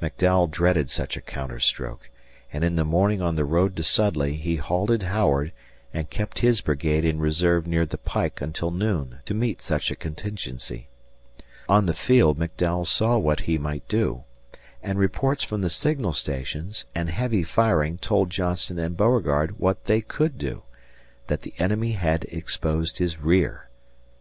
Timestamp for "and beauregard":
18.78-19.58